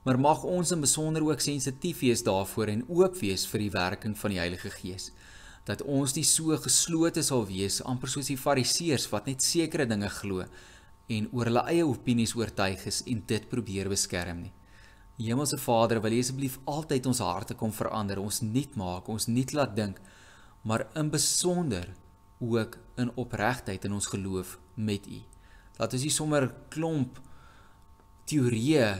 Maar 0.06 0.20
mag 0.22 0.44
ons 0.46 0.70
in 0.70 0.80
besonder 0.80 1.24
ook 1.26 1.40
sensitief 1.42 1.98
wees 2.00 2.22
daarvoor 2.22 2.70
en 2.70 2.84
oop 2.88 3.18
wees 3.18 3.46
vir 3.50 3.66
die 3.66 3.72
werking 3.74 4.14
van 4.18 4.30
die 4.30 4.38
Heilige 4.38 4.70
Gees. 4.70 5.10
Dat 5.66 5.82
ons 5.82 6.14
nie 6.14 6.24
so 6.24 6.56
geslote 6.62 7.22
sal 7.26 7.42
wees 7.50 7.82
amper 7.82 8.08
soos 8.08 8.30
die 8.30 8.38
Fariseërs 8.38 9.08
wat 9.10 9.26
net 9.26 9.42
sekere 9.42 9.86
dinge 9.90 10.08
glo 10.20 10.46
en 11.08 11.26
oor 11.32 11.50
hulle 11.50 11.64
eie 11.72 11.84
opinies 11.88 12.36
oortuig 12.38 12.86
is 12.86 13.02
en 13.10 13.24
dit 13.26 13.50
probeer 13.50 13.90
beskerm 13.90 14.46
nie. 14.46 14.54
Hemelse 15.18 15.58
Vader, 15.58 15.98
wil 16.00 16.14
U 16.14 16.20
asseblief 16.22 16.60
altyd 16.70 17.08
ons 17.10 17.20
harte 17.24 17.56
kom 17.58 17.72
verander, 17.74 18.20
ons 18.22 18.38
nuut 18.46 18.76
maak, 18.78 19.08
ons 19.10 19.26
nuut 19.26 19.54
laat 19.56 19.74
dink, 19.74 19.98
maar 20.68 20.84
in 21.00 21.10
besonder 21.10 21.88
ook 22.38 22.76
in 23.00 23.10
opregtheid 23.16 23.84
in 23.84 23.92
ons 23.92 24.06
geloof 24.06 24.58
met 24.74 25.06
U. 25.06 25.20
Laat 25.78 25.94
ons 25.96 26.04
nie 26.04 26.12
sommer 26.12 26.50
klomp 26.68 27.20
teorieë 28.28 28.90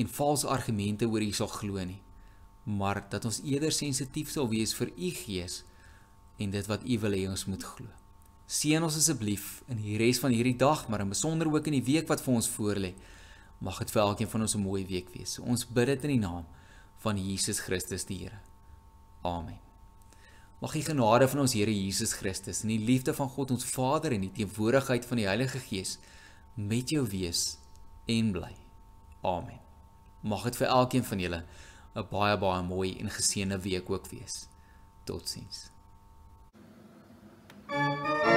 en 0.00 0.12
valse 0.16 0.48
argumente 0.48 1.08
oor 1.10 1.22
U 1.26 1.32
sal 1.36 1.50
glo 1.52 1.84
nie, 1.84 2.00
maar 2.64 3.02
dat 3.12 3.26
ons 3.28 3.42
eerder 3.44 3.74
sensitief 3.74 4.32
sal 4.32 4.48
wees 4.48 4.72
vir 4.78 4.94
U 4.96 5.12
Gees 5.20 5.60
en 6.40 6.54
dit 6.54 6.72
wat 6.72 6.86
U 6.86 6.98
wil 7.04 7.18
hê 7.18 7.26
ons 7.28 7.46
moet 7.50 7.68
glo. 7.74 7.92
Seën 8.48 8.82
ons 8.82 8.96
asseblief 8.96 9.58
in 9.68 9.82
die 9.82 9.98
res 10.00 10.22
van 10.22 10.32
hierdie 10.32 10.56
dag, 10.56 10.86
maar 10.88 11.04
in 11.04 11.12
besonder 11.12 11.50
ook 11.52 11.68
in 11.68 11.82
die 11.82 11.84
week 11.84 12.08
wat 12.08 12.24
vir 12.24 12.38
ons 12.40 12.48
voorlê. 12.56 12.94
Mag 13.60 13.82
dit 13.82 13.92
vir 13.92 14.06
elkeen 14.06 14.30
van 14.32 14.46
ons 14.46 14.56
'n 14.56 14.64
mooi 14.64 14.86
week 14.86 15.12
wees. 15.12 15.38
Ons 15.38 15.66
bid 15.66 15.86
dit 15.86 16.04
in 16.04 16.16
die 16.16 16.26
naam 16.26 16.46
van 16.96 17.18
Jesus 17.18 17.60
Christus 17.60 18.06
die 18.06 18.18
Here. 18.24 18.40
Amen. 19.22 19.67
Mag 20.58 20.72
die 20.74 20.82
genade 20.82 21.28
van 21.30 21.44
ons 21.44 21.54
Here 21.54 21.70
Jesus 21.70 22.16
Christus 22.18 22.64
en 22.64 22.72
die 22.72 22.82
liefde 22.82 23.14
van 23.14 23.30
God 23.30 23.52
ons 23.54 23.66
Vader 23.70 24.16
en 24.16 24.24
die 24.26 24.32
teenwoordigheid 24.40 25.06
van 25.06 25.20
die 25.20 25.28
Heilige 25.30 25.60
Gees 25.62 25.98
met 26.58 26.90
jou 26.90 27.04
wees 27.06 27.60
en 28.10 28.32
bly. 28.34 28.50
Amen. 29.22 29.60
Mag 30.26 30.48
dit 30.50 30.58
vir 30.58 30.72
elkeen 30.74 31.06
van 31.06 31.22
julle 31.22 31.44
'n 31.94 32.06
baie 32.10 32.36
baie 32.38 32.62
mooi 32.62 32.98
en 32.98 33.10
geseënde 33.10 33.58
week 33.62 33.90
ook 33.90 34.10
wees. 34.10 34.48
Totsiens. 35.04 35.70
thank 37.68 38.22
you 38.22 38.27